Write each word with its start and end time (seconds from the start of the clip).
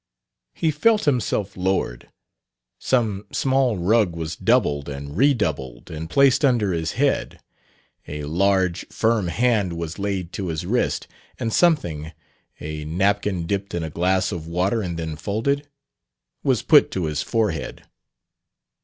He 0.55 0.71
felt 0.71 1.05
himself 1.05 1.55
lowered; 1.55 2.09
some 2.79 3.27
small 3.31 3.77
rug 3.77 4.15
was 4.15 4.35
doubled 4.35 4.89
and 4.89 5.15
redoubled 5.15 5.91
and 5.91 6.09
placed 6.09 6.43
under 6.43 6.73
his 6.73 6.93
head; 6.93 7.39
a 8.07 8.23
large, 8.23 8.87
firm 8.87 9.27
hand 9.27 9.73
was 9.73 9.99
laid 9.99 10.33
to 10.33 10.47
his 10.47 10.65
wrist; 10.65 11.07
and 11.37 11.53
something 11.53 12.13
a 12.59 12.83
napkin 12.83 13.45
dipped 13.45 13.75
in 13.75 13.83
a 13.83 13.91
glass 13.91 14.31
of 14.31 14.47
water 14.47 14.81
and 14.81 14.97
then 14.97 15.15
folded? 15.17 15.67
was 16.43 16.63
put 16.63 16.89
to 16.89 17.05
his 17.05 17.21
forehead. 17.21 17.83